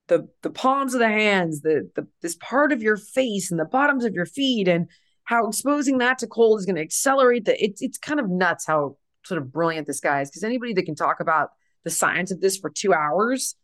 [0.07, 3.65] the the palms of the hands, the the this part of your face and the
[3.65, 4.87] bottoms of your feet, and
[5.25, 8.65] how exposing that to cold is going to accelerate the it's it's kind of nuts
[8.65, 10.29] how sort of brilliant this guy is.
[10.29, 11.49] Because anybody that can talk about
[11.83, 13.55] the science of this for two hours,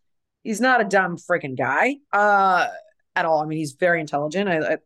[0.44, 2.68] he's not a dumb freaking guy uh
[3.16, 3.42] at all.
[3.42, 4.50] I mean, he's very intelligent.
[4.50, 4.78] I I,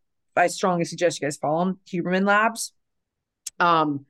[0.43, 2.73] I strongly suggest you guys follow him, Huberman Labs.
[3.59, 4.05] Um,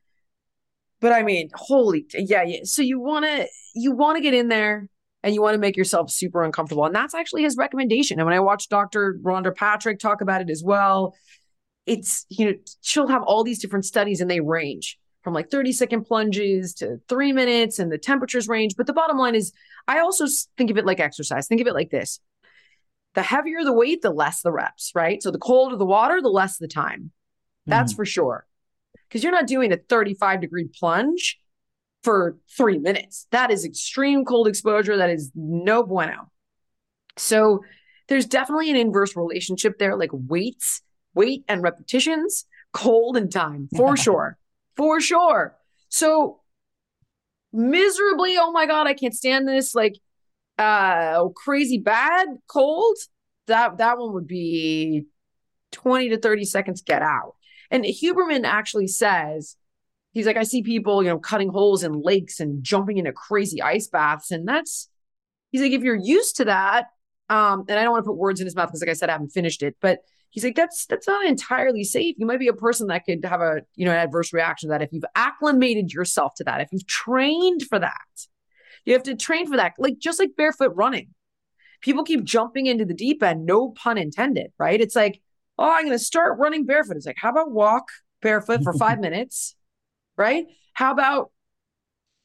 [1.00, 2.60] but I mean, holy yeah, yeah.
[2.64, 4.90] So you want to you want to get in there
[5.24, 8.20] and you want to make yourself super uncomfortable, and that's actually his recommendation.
[8.20, 9.20] And when I watched Dr.
[9.22, 11.16] Rhonda Patrick talk about it as well,
[11.86, 15.72] it's you know she'll have all these different studies and they range from like 30
[15.72, 18.76] second plunges to three minutes and the temperatures range.
[18.76, 19.52] But the bottom line is
[19.88, 20.26] i also
[20.58, 21.48] think of it like exercise.
[21.48, 22.20] Think of it like this.
[23.14, 25.22] The heavier the weight the less the reps right?
[25.22, 27.12] So the colder the water the less the time.
[27.66, 27.96] That's Mhm.
[27.98, 28.46] for sure.
[29.08, 31.40] Because you're not doing a 35 degree plunge
[32.04, 33.26] for three minutes.
[33.32, 34.98] That is extreme cold exposure.
[34.98, 36.32] That is no bueno.
[37.18, 37.62] So
[38.08, 40.82] there's definitely an inverse relationship there like weights
[41.16, 44.38] weight and repetitions cold and time for sure
[44.76, 45.56] for sure.
[45.90, 46.42] So
[47.54, 49.96] miserably oh my god i can't stand this like
[50.58, 52.98] uh crazy bad cold
[53.48, 55.06] that that one would be
[55.72, 57.36] 20 to 30 seconds get out.
[57.72, 59.56] And huberman actually says
[60.12, 63.62] he's like i see people you know cutting holes in lakes and jumping into crazy
[63.62, 64.90] ice baths and that's
[65.52, 66.88] he's like if you're used to that
[67.30, 69.10] um and i don't want to put words in his mouth because like i said
[69.10, 70.00] i haven't finished it but
[70.36, 72.16] he's like that's that's not entirely safe.
[72.20, 74.72] You might be a person that could have a you know an adverse reaction to
[74.72, 77.94] that if you've acclimated yourself to that if you've trained for that.
[78.84, 81.08] You have to train for that like just like barefoot running.
[81.82, 84.80] People keep jumping into the deep end no pun intended right?
[84.80, 85.22] It's like
[85.58, 86.98] oh i'm going to start running barefoot.
[86.98, 87.88] It's like how about walk
[88.22, 89.56] barefoot for five minutes
[90.18, 90.46] right?
[90.74, 91.32] How about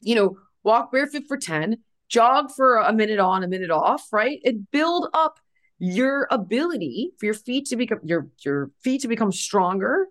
[0.01, 4.40] you know walk barefoot for 10 jog for a minute on a minute off right?
[4.44, 5.38] And build up
[5.81, 10.07] your ability for your feet to become your your feet to become stronger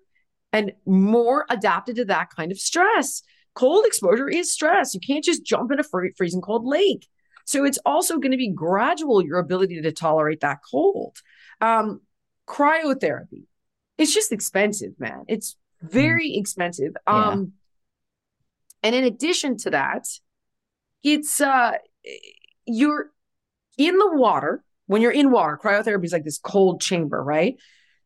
[0.51, 3.21] and more adapted to that kind of stress.
[3.53, 4.95] Cold exposure is stress.
[4.95, 7.08] You can't just jump in a free, freezing cold lake.
[7.45, 11.17] So it's also going to be gradual your ability to tolerate that cold.
[11.62, 12.01] Um
[12.47, 13.45] cryotherapy.
[13.99, 15.25] It's just expensive man.
[15.27, 16.93] It's very expensive.
[17.08, 17.29] Yeah.
[17.29, 17.53] um
[18.82, 20.08] and in addition to that
[21.03, 21.73] it's uh
[22.65, 23.12] you're
[23.77, 27.56] in the water when you're in water cryotherapy is like this cold chamber right?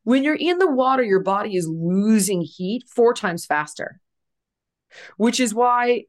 [0.04, 4.02] When you're in the water your body is losing heat four times faster
[5.18, 6.04] which is why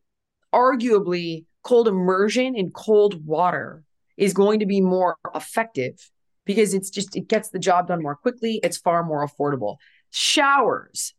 [0.53, 3.85] arguably cold immersion in cold water
[4.17, 6.11] is going to be more effective
[6.45, 8.61] because it's just it gets the job done more quickly.
[8.63, 9.77] It's far more affordable.
[10.11, 11.15] Showers.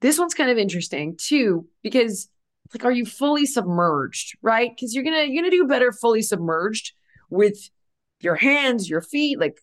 [0.00, 2.28] This one's kind of interesting too because
[2.72, 4.70] like are you fully submerged right?
[4.74, 6.92] Because you're gonna you're gonna do better fully submerged
[7.28, 7.58] with
[8.20, 9.58] your hands your feet like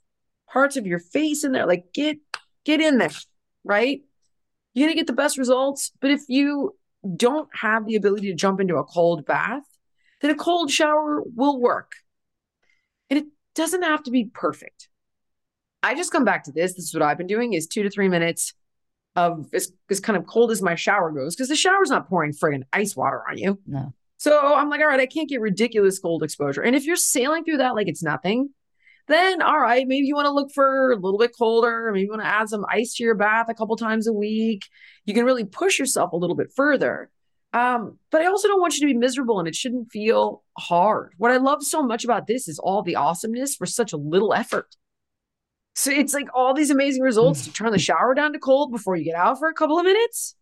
[0.51, 2.17] parts of your face in there like get
[2.65, 3.09] get in there
[3.63, 4.01] right?
[4.73, 6.75] You're gonna get the best results but if you
[7.15, 9.63] don't have the ability to jump into a cold bath
[10.21, 11.91] then a cold shower will work.
[13.09, 14.89] And it doesn't have to be perfect.
[15.83, 17.89] I just come back to this this is what i've been doing is two to
[17.89, 18.53] three minutes
[19.17, 22.31] of as, as kind of cold as my shower goes because the shower's not pouring
[22.31, 23.59] friggin' ice water on you.
[23.65, 23.93] No.
[24.17, 26.61] So I'm like, all right, I can't get ridiculous cold exposure.
[26.61, 28.49] And if you're sailing through that like it's nothing,
[29.07, 31.91] then all right, maybe you want to look for a little bit colder.
[31.91, 34.65] Maybe you want to add some ice to your bath a couple times a week.
[35.05, 37.09] You can really push yourself a little bit further.
[37.53, 41.13] Um, but I also don't want you to be miserable and it shouldn't feel hard.
[41.17, 44.33] What I love so much about this is all the awesomeness for such a little
[44.33, 44.75] effort.
[45.75, 48.95] So it's like all these amazing results to turn the shower down to cold before
[48.95, 50.35] you get out for a couple of minutes.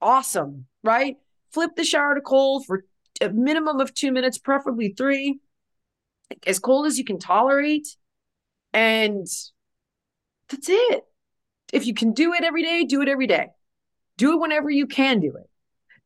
[0.00, 1.16] Awesome, right?
[1.52, 2.84] Flip the shower to cold for
[3.20, 5.40] a minimum of two minutes, preferably three,
[6.46, 7.88] as cold as you can tolerate.
[8.72, 9.26] And
[10.48, 11.04] that's it.
[11.72, 13.48] If you can do it every day, do it every day.
[14.16, 15.48] Do it whenever you can do it.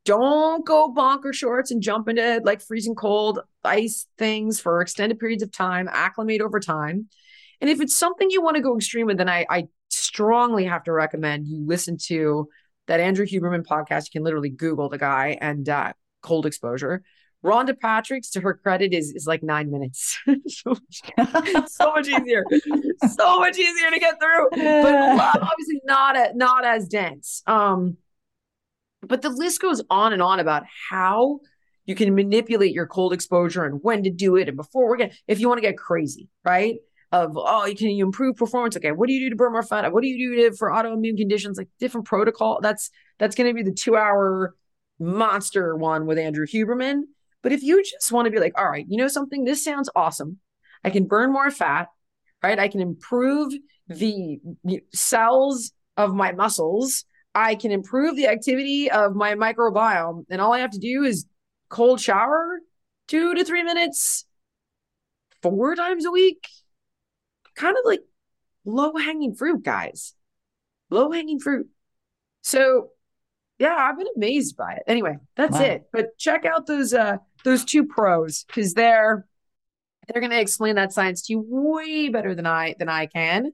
[0.05, 5.43] Don't go bonker shorts and jump into like freezing cold ice things for extended periods
[5.43, 5.89] of time.
[5.91, 7.09] Acclimate over time.
[7.61, 10.83] And if it's something you want to go extreme with, then I, I strongly have
[10.85, 12.49] to recommend you listen to
[12.87, 14.07] that Andrew Huberman podcast.
[14.07, 15.93] You can literally Google the guy and uh,
[16.23, 17.03] cold exposure.
[17.45, 20.19] Rhonda Patrick's, to her credit, is is like nine minutes.
[20.47, 20.75] so,
[21.67, 22.45] so much easier,
[23.15, 24.49] so much easier to get through.
[24.53, 27.43] But obviously not a, not as dense.
[27.47, 27.97] Um,
[29.03, 31.41] but the list goes on and on about how
[31.85, 34.47] you can manipulate your cold exposure and when to do it.
[34.47, 36.77] And before we're gonna, if you want to get crazy, right?
[37.13, 38.75] Of oh, you can you improve performance?
[38.77, 39.93] Okay, what do you do to burn more fat?
[39.93, 41.59] What do you do to, for autoimmune conditions?
[41.59, 42.59] Like different protocol.
[42.63, 44.55] That's that's going to be the two hour
[44.99, 47.03] monster one with Andrew Huberman.
[47.43, 49.91] But if you just want to be like, all right, you know something, this sounds
[49.95, 50.39] awesome.
[50.85, 51.89] I can burn more fat,
[52.43, 52.59] right?
[52.59, 53.53] I can improve
[53.89, 54.41] the
[54.95, 57.05] cells of my muscles.
[57.35, 60.25] I can improve the activity of my microbiome.
[60.31, 61.27] And all I have to do is
[61.69, 62.61] cold shower
[63.09, 64.25] two to three minutes
[65.43, 66.47] four times a week.
[67.55, 68.01] Kind of like
[68.65, 70.15] low hanging fruit, guys.
[70.91, 71.69] Low hanging fruit.
[72.43, 72.91] So
[73.59, 74.83] yeah, I've been amazed by it.
[74.87, 75.63] Anyway, that's wow.
[75.63, 75.85] it.
[75.93, 79.27] But check out those uh those two pros because they're
[80.09, 83.53] they're going to explain that science to you way better than I than I can.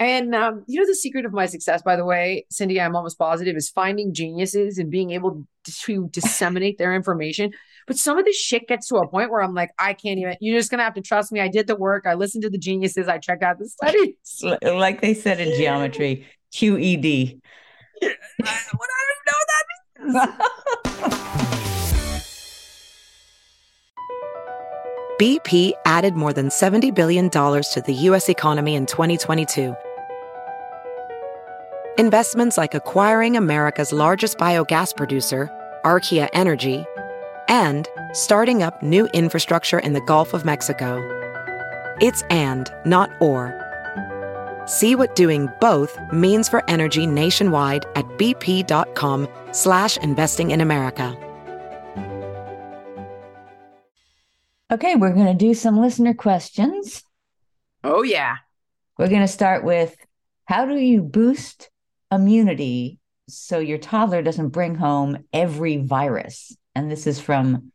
[0.00, 3.18] And um, you know the secret of my success, by the way, Cindy, I'm almost
[3.18, 7.50] positive, is finding geniuses and being able to disseminate their information.
[7.86, 10.36] But some of this shit gets to a point where I'm like, I can't even.
[10.40, 11.40] You're just gonna have to trust me.
[11.40, 12.06] I did the work.
[12.06, 13.08] I listened to the geniuses.
[13.08, 14.14] I checked out the studies.
[14.62, 17.40] Like they said in geometry, QED.
[18.00, 18.08] Yeah,
[18.44, 21.54] I, what I don't know that means.
[25.18, 28.28] BP added more than $70 billion to the U.S.
[28.28, 29.74] economy in 2022.
[31.98, 35.50] Investments like acquiring America's largest biogas producer,
[35.84, 36.86] Archaea Energy,
[37.48, 41.02] and starting up new infrastructure in the Gulf of Mexico.
[42.00, 43.52] It's and, not or.
[44.64, 51.16] See what doing both means for energy nationwide at bp.com slash investing in America.
[54.70, 57.02] Okay, we're going to do some listener questions.
[57.82, 58.36] Oh, yeah.
[58.96, 59.96] We're going to start with
[60.44, 61.70] how do you boost
[62.10, 66.56] immunity so your toddler doesn't bring home every virus?
[66.74, 67.72] And this is from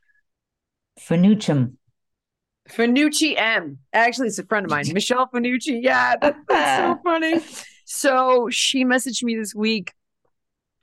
[0.99, 1.73] Fanuccium.
[2.69, 3.79] Fanucci M.
[3.91, 5.79] Actually, it's a friend of mine, Michelle Fanucci.
[5.83, 7.41] Yeah, that, that's so funny.
[7.85, 9.91] So she messaged me this week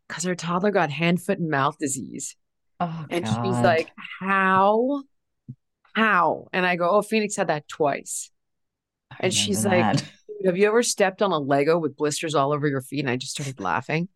[0.07, 2.37] because her toddler got hand, foot, and mouth disease.
[2.79, 3.45] Oh, and God.
[3.45, 5.03] she's like, How
[5.95, 6.49] how?
[6.53, 8.31] And I go, oh, Phoenix had that twice.
[9.19, 9.97] and she's that.
[9.97, 10.05] like,
[10.45, 13.01] have you ever stepped on a Lego with blisters all over your feet?
[13.01, 14.09] And I just started laughing.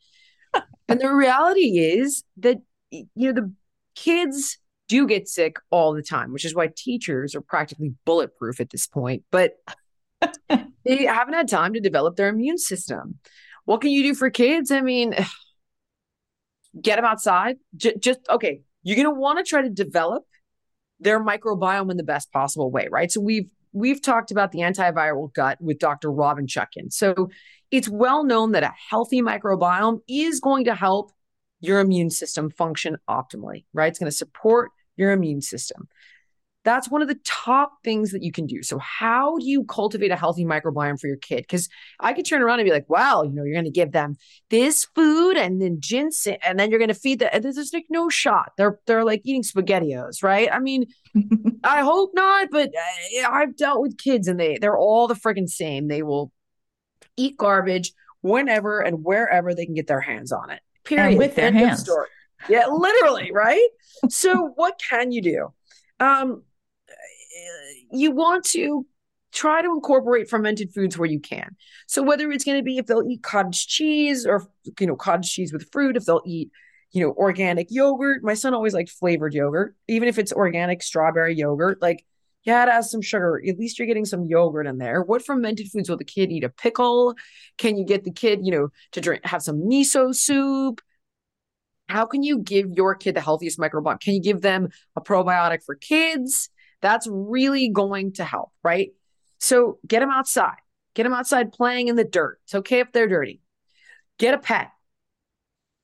[0.89, 2.59] and the reality is that,
[2.91, 3.53] you know, the
[3.95, 4.59] kids
[4.89, 8.87] do get sick all the time, which is why teachers are practically bulletproof at this
[8.87, 9.25] point.
[9.31, 9.55] But
[10.49, 13.19] they haven't had time to develop their immune system.
[13.65, 14.71] What can you do for kids?
[14.71, 15.15] I mean,
[16.81, 17.57] get them outside.
[17.77, 20.25] J- just, okay, you're going to want to try to develop
[21.01, 23.11] their microbiome in the best possible way, right?
[23.11, 26.11] So we've we've talked about the antiviral gut with Dr.
[26.11, 26.91] Robin Chutkan.
[26.91, 27.29] So
[27.71, 31.11] it's well known that a healthy microbiome is going to help
[31.61, 33.89] your immune system function optimally, right?
[33.89, 35.89] It's going to support your immune system.
[36.65, 38.63] That's one of the top things that you can do.
[38.63, 41.39] So, how do you cultivate a healthy microbiome for your kid?
[41.43, 41.69] Because
[42.01, 44.17] I could turn around and be like, "Well, you know, you're going to give them
[44.51, 47.87] this food and then ginseng, and then you're going to feed them." And there's like
[47.91, 48.53] no shot.
[48.57, 50.49] They're they're like eating spaghettios, right?
[50.51, 50.87] I mean,
[51.65, 55.49] I hope not, but uh, I've dealt with kids and they they're all the freaking
[55.49, 55.89] same.
[55.89, 56.33] They will
[57.17, 60.61] eat garbage whenever and wherever they can get their hands on it.
[60.85, 61.11] Period.
[61.11, 61.89] And with their End hands.
[62.49, 63.69] Yeah, literally, right?
[64.09, 65.53] so, what can you do?
[66.01, 66.43] Um,
[67.35, 68.87] Uh, you want to
[69.33, 71.57] try to incorporate fermented foods where you can.
[71.87, 74.47] So whether it's going to be if they'll eat cottage cheese or
[74.79, 76.51] you know cottage cheese with fruit, if they'll eat
[76.95, 78.23] you know organic yogurt.
[78.23, 81.83] My son always liked flavored yogurt, even if it's organic strawberry yogurt.
[81.83, 82.07] Like
[82.45, 83.43] yeah, it has some sugar.
[83.47, 85.03] At least you're getting some yogurt in there.
[85.03, 86.45] What fermented foods will the kid eat?
[86.45, 87.15] A pickle?
[87.59, 90.81] Can you get the kid you know to drink have some miso soup?
[91.89, 94.01] How can you give your kid the healthiest microbiome?
[94.01, 96.49] Can you give them a probiotic for kids?
[96.85, 98.91] That's really going to help, right?
[99.41, 100.59] So get them outside.
[100.95, 102.41] Get them outside playing in the dirt.
[102.45, 103.41] It's okay if they're dirty.
[104.19, 104.71] Get a pet.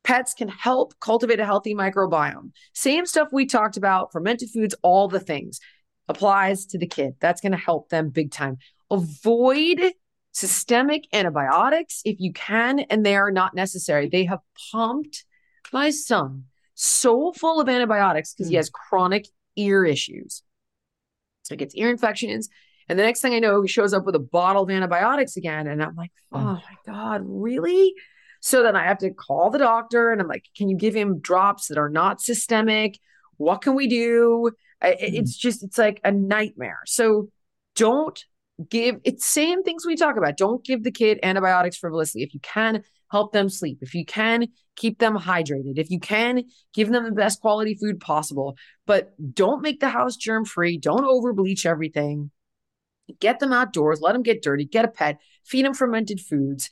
[0.05, 2.51] Pets can help cultivate a healthy microbiome.
[2.74, 5.59] Same stuff we talked about, fermented foods, all the things
[6.07, 7.14] applies to the kid.
[7.18, 8.59] That's going to help them big time.
[8.90, 9.80] Avoid
[10.32, 14.11] systemic antibiotics if you can, and they are not necessary.
[14.11, 14.40] They have
[14.70, 15.24] pumped
[15.72, 16.44] my son
[16.74, 18.59] so full of antibiotics because he hmm.
[18.59, 20.42] has chronic ear issues.
[21.51, 22.48] He gets ear infections.
[22.88, 25.66] And the next thing I know, he shows up with a bottle of antibiotics again.
[25.66, 27.94] And I'm like, oh my God, really?
[28.40, 31.20] So then I have to call the doctor and I'm like, can you give him
[31.20, 32.98] drops that are not systemic?
[33.36, 34.51] What can we do?
[34.82, 34.88] Hmm.
[34.98, 36.80] It's just, it's like a nightmare.
[36.86, 37.28] So
[37.76, 38.24] don't
[38.68, 40.36] give it's same things we talk about.
[40.36, 42.22] Don't give the kid antibiotics frivolously.
[42.22, 43.78] If you can, help them sleep.
[43.80, 45.78] If you can, keep them hydrated.
[45.78, 48.56] If you can, give them the best quality food possible.
[48.86, 50.78] But don't make the house germ free.
[50.78, 52.30] Don't over bleach everything.
[53.18, 56.70] Get them outdoors, let them get dirty, get a pet, feed them fermented foods.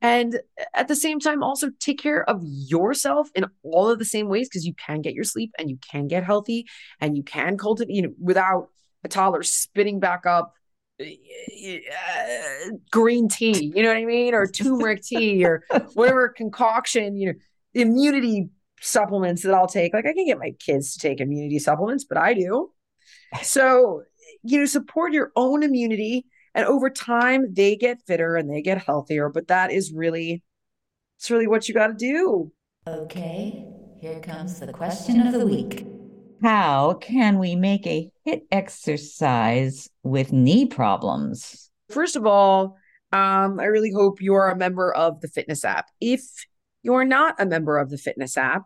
[0.00, 0.40] And
[0.74, 4.48] at the same time, also take care of yourself in all of the same ways
[4.48, 6.66] because you can get your sleep and you can get healthy
[7.00, 8.68] and you can cultivate, you know, without
[9.02, 10.54] a toddler spitting back up
[11.00, 11.06] Uh,
[12.92, 14.32] green tea, you know what I mean?
[14.32, 15.64] Or turmeric tea or
[15.94, 17.38] whatever concoction, you know,
[17.74, 18.48] immunity
[18.80, 19.92] supplements that I'll take.
[19.92, 22.70] Like I can get my kids to take immunity supplements, but I do.
[23.42, 24.02] So,
[24.44, 26.26] you know, support your own immunity.
[26.54, 29.28] And over time, they get fitter and they get healthier.
[29.28, 30.44] But that is really,
[31.18, 32.52] it's really what you got to do.
[32.86, 33.64] Okay,
[33.96, 35.86] here comes the question of the week.
[36.42, 41.70] How can we make a HIIT exercise with knee problems?
[41.90, 42.76] First of all,
[43.12, 45.90] um, I really hope you are a member of the fitness app.
[46.00, 46.22] If
[46.82, 48.64] you're not a member of the fitness app,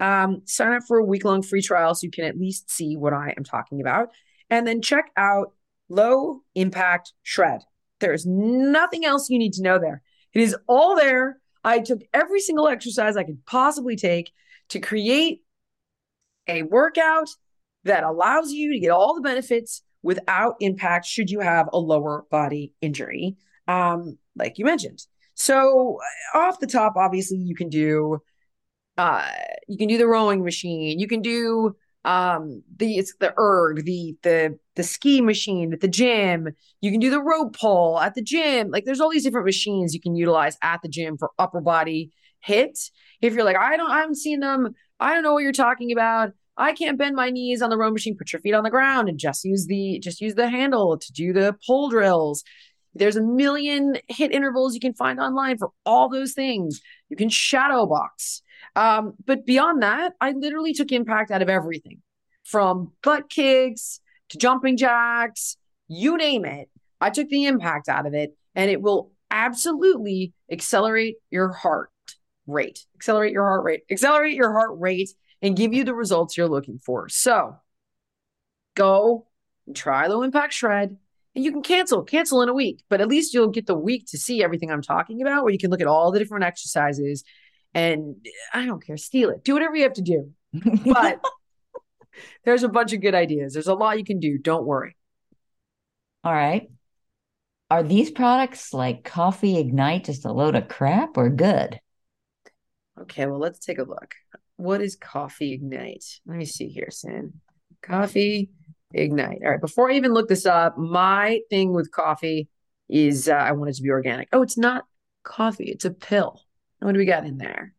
[0.00, 2.96] um, sign up for a week long free trial so you can at least see
[2.96, 4.10] what I am talking about.
[4.50, 5.52] And then check out
[5.88, 7.62] Low Impact Shred.
[8.00, 10.02] There's nothing else you need to know there.
[10.34, 11.38] It is all there.
[11.64, 14.32] I took every single exercise I could possibly take
[14.68, 15.42] to create
[16.46, 17.28] a workout
[17.86, 22.24] that allows you to get all the benefits without impact should you have a lower
[22.30, 25.04] body injury, um, like you mentioned.
[25.34, 25.98] So
[26.34, 28.18] off the top, obviously you can do
[28.98, 29.28] uh
[29.68, 34.16] you can do the rowing machine, you can do um the it's the erg, the
[34.22, 36.48] the the ski machine at the gym,
[36.80, 38.70] you can do the rope pull at the gym.
[38.70, 42.12] Like there's all these different machines you can utilize at the gym for upper body
[42.46, 42.90] HIITs.
[43.20, 45.92] If you're like, I don't I haven't seen them, I don't know what you're talking
[45.92, 46.32] about.
[46.56, 48.16] I can't bend my knees on the row machine.
[48.16, 51.12] Put your feet on the ground and just use the just use the handle to
[51.12, 52.44] do the pull drills.
[52.94, 56.80] There's a million HIIT intervals you can find online for all those things.
[57.10, 58.42] You can shadow box.
[58.74, 62.00] Um, but beyond that, I literally took impact out of everything
[62.44, 64.00] from butt kicks
[64.30, 65.56] to jumping jacks,
[65.88, 66.70] you name it.
[67.00, 71.90] I took the impact out of it, and it will absolutely accelerate your heart
[72.46, 75.10] rate, accelerate your heart rate, accelerate your heart rate,
[75.42, 77.08] and give you the results you're looking for.
[77.08, 77.56] So
[78.74, 79.26] go
[79.66, 80.96] and try low impact shred.
[81.34, 84.06] And you can cancel, cancel in a week, but at least you'll get the week
[84.08, 87.24] to see everything I'm talking about, where you can look at all the different exercises
[87.74, 90.32] and I don't care, steal it, do whatever you have to do.
[90.84, 91.20] But
[92.44, 93.52] there's a bunch of good ideas.
[93.52, 94.38] There's a lot you can do.
[94.38, 94.96] Don't worry.
[96.24, 96.70] All right.
[97.70, 101.80] Are these products like Coffee Ignite just a load of crap or good?
[102.98, 104.14] Okay, well, let's take a look.
[104.56, 106.20] What is Coffee Ignite?
[106.26, 107.34] Let me see here, Sin.
[107.82, 108.50] Coffee
[108.94, 109.40] Ignite.
[109.44, 112.48] All right, before I even look this up, my thing with coffee
[112.88, 114.28] is uh, I want it to be organic.
[114.32, 114.84] Oh, it's not
[115.24, 116.40] coffee, it's a pill.
[116.80, 117.74] What do we got in there?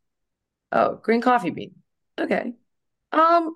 [0.72, 1.76] Oh, green coffee bean.
[2.20, 2.54] Okay.
[3.12, 3.56] Um,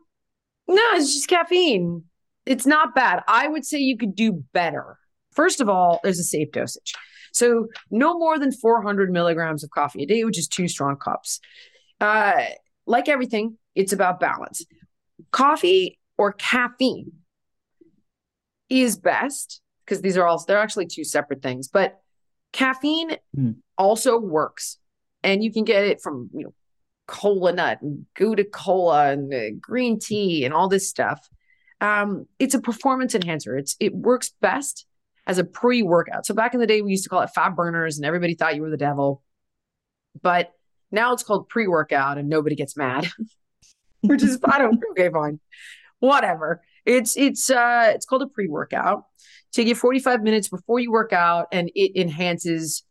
[0.68, 2.04] no, it's just caffeine.
[2.46, 3.22] It's not bad.
[3.28, 4.98] I would say you could do better.
[5.34, 6.94] First of all, there's a safe dosage.
[7.34, 11.40] So no more than 400 milligrams of coffee a day, which is two strong cups.
[12.00, 12.44] Uh,
[12.86, 14.66] like everything, it's about balance.
[15.32, 17.12] Coffee or caffeine
[18.70, 22.00] is best because these are all they're actually two separate things, but
[22.54, 23.52] caffeine Hmm.
[23.78, 24.78] also works,
[25.24, 26.54] and you can get it from you know
[27.08, 31.28] cola nut and gotu kola and uh, green tea and all this stuff.
[31.82, 33.58] Um, it's a performance enhancer.
[33.58, 34.86] It's it works best
[35.28, 36.26] as a pre-workout.
[36.26, 38.56] So back in the day, we used to call it fat burners, and everybody thought
[38.56, 39.22] you were the devil.
[40.22, 40.52] But
[40.92, 43.10] now it's called pre-workout, and nobody gets mad,
[44.02, 45.40] which is I don't okay, fine,
[46.00, 46.62] whatever.
[46.86, 49.06] It's it's uh it's called a pre-workout.
[49.52, 52.84] Take it 45 minutes before you work out, and it enhances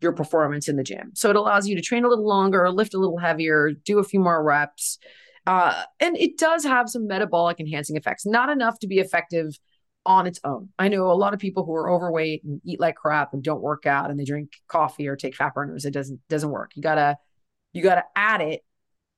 [0.00, 1.12] your performance in the gym.
[1.14, 4.04] So it allows you to train a little longer, lift a little heavier, do a
[4.04, 4.98] few more reps.
[5.46, 9.58] Uh, and it does have some metabolic enhancing effects, not enough to be effective
[10.04, 10.68] on its own.
[10.78, 13.60] I know a lot of people who are overweight and eat like crap and don't
[13.60, 15.84] work out and they drink coffee or take fat burners.
[15.84, 16.72] It doesn't doesn't work.
[16.74, 17.18] You gotta
[17.72, 18.62] you gotta add it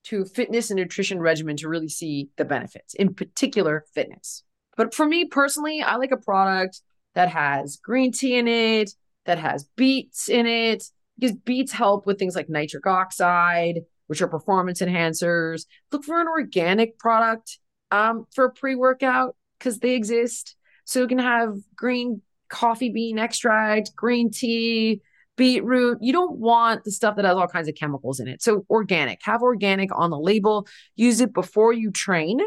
[0.05, 4.43] to fitness and nutrition regimen to really see the benefits, in particular fitness.
[4.77, 6.81] But for me personally, I like a product
[7.15, 8.91] that has green tea in it,
[9.27, 10.85] that has beets in it,
[11.19, 15.67] because beets help with things like nitric oxide, which are performance enhancers.
[15.93, 17.59] Look for an organic product
[17.91, 20.57] um, for a pre workout because they exist.
[20.85, 25.03] So you can have green coffee bean extract, green tea,
[25.41, 25.99] beetroot.
[26.03, 28.43] You don't want the stuff that has all kinds of chemicals in it.
[28.43, 30.67] So organic, have organic on the label,
[30.97, 32.41] use it before you train.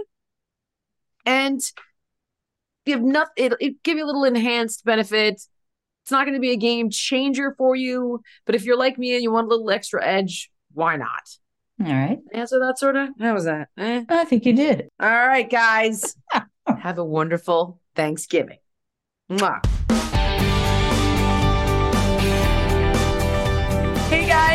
[1.25, 1.59] and
[2.85, 3.33] give nothing.
[3.37, 5.35] It, it give you a little enhanced benefit.
[6.03, 9.15] It's not going to be a game changer for you, but if you're like me
[9.15, 11.25] and you want a little extra edge, why not?
[11.83, 12.19] All right.
[12.33, 13.09] Answer that sort of.
[13.19, 13.69] How was that?
[13.77, 14.03] Eh?
[14.07, 14.89] I think you did.
[14.99, 16.15] All right, guys.
[16.67, 18.59] Have a wonderful Thanksgiving.
[19.31, 19.82] Mwah.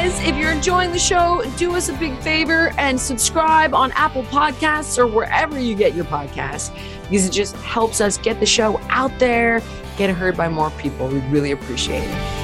[0.09, 4.23] Guys, if you're enjoying the show, do us a big favor and subscribe on Apple
[4.25, 8.81] Podcasts or wherever you get your podcasts because it just helps us get the show
[8.89, 9.63] out there,
[9.97, 11.09] get heard by more people.
[11.09, 12.38] We really appreciate it.